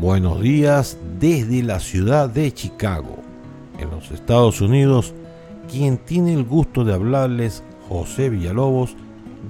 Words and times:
Buenos 0.00 0.40
días 0.40 0.98
desde 1.20 1.62
la 1.62 1.78
ciudad 1.78 2.28
de 2.28 2.52
Chicago, 2.52 3.16
en 3.78 3.90
los 3.90 4.10
Estados 4.10 4.60
Unidos, 4.60 5.14
quien 5.70 5.98
tiene 5.98 6.34
el 6.34 6.42
gusto 6.44 6.84
de 6.84 6.92
hablarles, 6.92 7.62
José 7.88 8.28
Villalobos, 8.28 8.96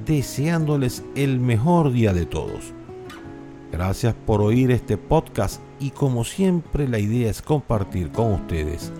deseándoles 0.04 1.03
el 1.17 1.40
mejor 1.40 1.93
día 1.93 2.12
de 2.12 2.26
todos. 2.26 2.75
Gracias 3.72 4.15
por 4.26 4.43
oír 4.43 4.71
este 4.71 4.99
podcast 4.99 5.62
y 5.80 5.90
como 5.90 6.25
siempre 6.25 6.88
la 6.88 6.99
idea 6.99 7.31
es 7.31 7.40
compartir 7.40 8.13
con 8.13 8.35
ustedes 8.35 8.92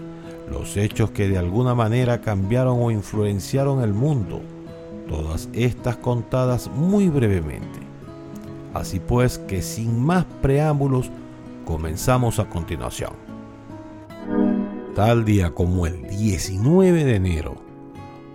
los 0.51 0.79
hechos 0.79 1.11
que 1.11 1.29
de 1.29 1.37
alguna 1.37 1.75
manera 1.75 2.23
cambiaron 2.23 2.79
o 2.81 2.91
influenciaron 2.91 3.83
el 3.83 3.93
mundo, 3.93 4.41
todas 5.09 5.51
estas 5.53 5.99
contadas 5.99 6.71
muy 6.71 7.11
brevemente. 7.11 7.81
Así 8.73 8.99
pues 8.99 9.39
que 9.39 9.63
sin 9.63 10.03
más 10.03 10.25
preámbulos, 10.41 11.11
comenzamos 11.65 12.39
a 12.39 12.49
continuación. 12.49 13.13
Tal 14.95 15.25
día 15.25 15.51
como 15.51 15.87
el 15.87 16.03
19 16.09 17.05
de 17.05 17.17
enero, 17.17 17.57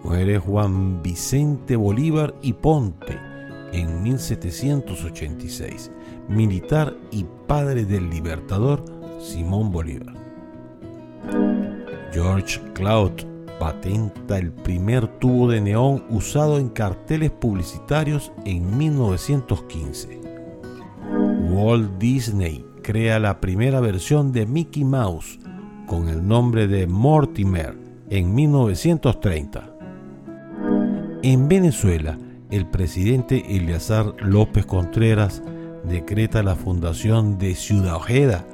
muere 0.04 0.40
Juan 0.40 1.02
Vicente 1.02 1.76
Bolívar 1.76 2.36
y 2.42 2.54
Ponte 2.54 3.18
en 3.72 4.04
1786, 4.04 5.92
militar 6.28 6.96
y 7.12 7.26
padre 7.48 7.86
del 7.86 8.10
libertador 8.10 8.84
Simón 9.20 9.72
Bolívar. 9.72 10.14
George 12.12 12.60
Cloud 12.74 13.12
patenta 13.60 14.38
el 14.38 14.52
primer 14.52 15.08
tubo 15.20 15.50
de 15.50 15.62
neón 15.62 16.04
usado 16.10 16.58
en 16.58 16.70
carteles 16.70 17.32
publicitarios 17.32 18.32
en 18.46 18.78
1915. 18.78 20.20
Walt 21.52 21.98
Disney 22.00 22.69
crea 22.82 23.20
la 23.20 23.40
primera 23.40 23.80
versión 23.80 24.32
de 24.32 24.46
Mickey 24.46 24.84
Mouse 24.84 25.40
con 25.88 26.10
el 26.10 26.28
nombre 26.28 26.68
de 26.68 26.88
Mortimer 26.88 27.76
en 28.10 28.34
1930. 28.34 29.76
En 31.24 31.48
Venezuela, 31.48 32.18
el 32.50 32.66
presidente 32.68 33.56
Eleazar 33.56 34.16
López 34.22 34.66
Contreras 34.66 35.44
decreta 35.84 36.44
la 36.44 36.56
fundación 36.56 37.38
de 37.38 37.56
Ciudad 37.56 37.96
Ojeda 37.96 38.46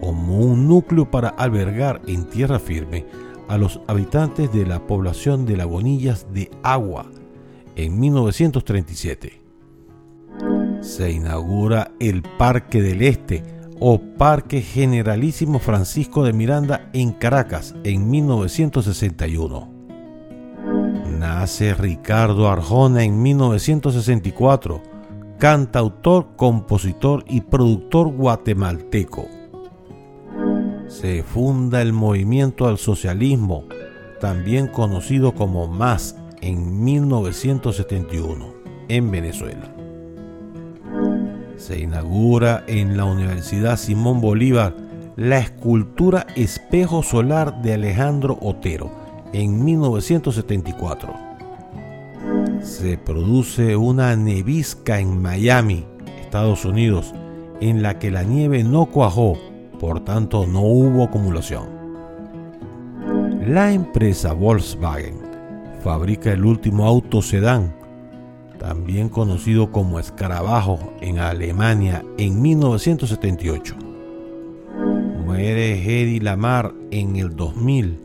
como 0.00 0.38
un 0.38 0.66
núcleo 0.66 1.10
para 1.10 1.28
albergar 1.28 2.00
en 2.06 2.24
tierra 2.24 2.58
firme 2.58 3.06
a 3.48 3.58
los 3.58 3.80
habitantes 3.86 4.52
de 4.52 4.64
la 4.64 4.86
población 4.86 5.44
de 5.44 5.56
Lagunillas 5.56 6.26
de 6.32 6.50
Agua 6.62 7.06
en 7.76 7.98
1937. 7.98 9.40
Se 10.80 11.10
inaugura 11.10 11.92
el 12.00 12.22
Parque 12.22 12.80
del 12.80 13.02
Este 13.02 13.42
o 13.80 13.98
Parque 13.98 14.62
Generalísimo 14.62 15.58
Francisco 15.58 16.22
de 16.22 16.32
Miranda 16.32 16.88
en 16.92 17.12
Caracas 17.12 17.74
en 17.82 18.08
1961. 18.08 19.68
Nace 21.18 21.74
Ricardo 21.74 22.48
Arjona 22.48 23.02
en 23.02 23.20
1964, 23.20 24.82
cantautor, 25.38 26.36
compositor 26.36 27.24
y 27.26 27.40
productor 27.40 28.08
guatemalteco 28.08 29.40
se 30.90 31.22
funda 31.22 31.80
el 31.82 31.92
movimiento 31.92 32.66
al 32.66 32.76
socialismo, 32.76 33.64
también 34.20 34.66
conocido 34.66 35.34
como 35.34 35.68
MAS, 35.68 36.16
en 36.40 36.82
1971, 36.82 38.54
en 38.88 39.10
Venezuela. 39.10 39.79
Se 41.60 41.78
inaugura 41.78 42.64
en 42.66 42.96
la 42.96 43.04
Universidad 43.04 43.76
Simón 43.76 44.20
Bolívar 44.20 44.74
la 45.16 45.38
escultura 45.38 46.26
Espejo 46.34 47.02
Solar 47.02 47.60
de 47.60 47.74
Alejandro 47.74 48.38
Otero, 48.40 48.90
en 49.32 49.62
1974. 49.62 51.14
Se 52.62 52.96
produce 52.98 53.76
una 53.76 54.16
nevisca 54.16 54.98
en 54.98 55.20
Miami, 55.20 55.84
Estados 56.20 56.64
Unidos, 56.64 57.14
en 57.60 57.82
la 57.82 57.98
que 57.98 58.10
la 58.10 58.22
nieve 58.22 58.64
no 58.64 58.86
cuajó 58.86 59.36
por 59.80 60.00
tanto 60.00 60.46
no 60.46 60.60
hubo 60.60 61.04
acumulación. 61.04 61.68
La 63.46 63.72
empresa 63.72 64.34
Volkswagen 64.34 65.18
fabrica 65.82 66.32
el 66.32 66.44
último 66.44 66.86
auto 66.86 67.22
sedán, 67.22 67.74
también 68.60 69.08
conocido 69.08 69.72
como 69.72 69.98
Escarabajo 69.98 70.92
en 71.00 71.18
Alemania 71.18 72.04
en 72.18 72.42
1978. 72.42 73.74
Muere 75.24 75.82
Hedy 75.82 76.20
Lamar 76.20 76.74
en 76.90 77.16
el 77.16 77.34
2000, 77.34 77.98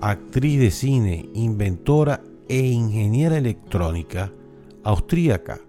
actriz 0.00 0.58
de 0.58 0.70
cine, 0.70 1.28
inventora 1.34 2.22
e 2.48 2.66
ingeniera 2.66 3.36
electrónica 3.36 4.32
austríaca, 4.84 5.60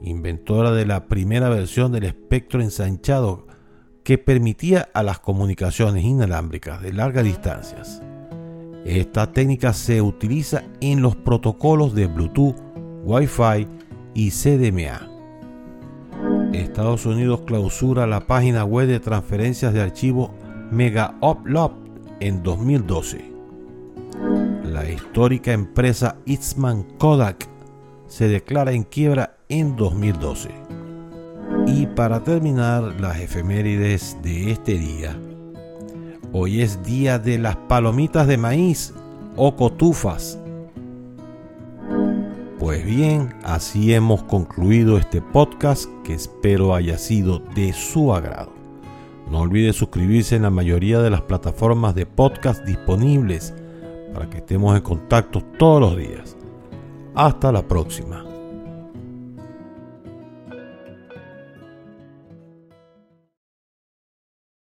inventora 0.00 0.72
de 0.72 0.86
la 0.86 1.04
primera 1.04 1.50
versión 1.50 1.92
del 1.92 2.04
espectro 2.04 2.62
ensanchado 2.62 3.46
que 4.02 4.16
permitía 4.16 4.88
a 4.94 5.02
las 5.02 5.18
comunicaciones 5.18 6.02
inalámbricas 6.02 6.80
de 6.80 6.94
largas 6.94 7.24
distancias. 7.24 8.02
Esta 8.86 9.32
técnica 9.32 9.74
se 9.74 10.00
utiliza 10.00 10.62
en 10.80 11.02
los 11.02 11.14
protocolos 11.14 11.94
de 11.94 12.06
Bluetooth, 12.06 12.65
Wi-Fi 13.06 13.68
y 14.14 14.30
CDMA. 14.32 15.08
Estados 16.52 17.06
Unidos 17.06 17.42
clausura 17.46 18.04
la 18.04 18.26
página 18.26 18.64
web 18.64 18.88
de 18.88 18.98
transferencias 18.98 19.72
de 19.72 19.80
archivos 19.80 20.30
MegaUpload 20.72 21.70
en 22.18 22.42
2012. 22.42 23.32
La 24.64 24.90
histórica 24.90 25.52
empresa 25.52 26.16
Eastman 26.26 26.82
Kodak 26.98 27.48
se 28.08 28.26
declara 28.26 28.72
en 28.72 28.82
quiebra 28.82 29.36
en 29.48 29.76
2012. 29.76 30.50
Y 31.68 31.86
para 31.86 32.24
terminar 32.24 33.00
las 33.00 33.20
efemérides 33.20 34.16
de 34.22 34.50
este 34.50 34.78
día, 34.78 35.16
hoy 36.32 36.60
es 36.60 36.82
día 36.82 37.20
de 37.20 37.38
las 37.38 37.54
palomitas 37.54 38.26
de 38.26 38.36
maíz 38.36 38.92
o 39.36 39.54
cotufas. 39.54 40.40
Pues 42.66 42.84
bien, 42.84 43.32
así 43.44 43.94
hemos 43.94 44.24
concluido 44.24 44.98
este 44.98 45.22
podcast 45.22 45.88
que 46.02 46.14
espero 46.14 46.74
haya 46.74 46.98
sido 46.98 47.38
de 47.54 47.72
su 47.72 48.12
agrado. 48.12 48.50
No 49.30 49.42
olvide 49.42 49.72
suscribirse 49.72 50.34
en 50.34 50.42
la 50.42 50.50
mayoría 50.50 50.98
de 50.98 51.10
las 51.10 51.22
plataformas 51.22 51.94
de 51.94 52.06
podcast 52.06 52.64
disponibles 52.64 53.54
para 54.12 54.28
que 54.28 54.38
estemos 54.38 54.76
en 54.76 54.82
contacto 54.82 55.42
todos 55.60 55.80
los 55.80 55.96
días. 55.96 56.36
Hasta 57.14 57.52
la 57.52 57.62
próxima. 57.62 58.24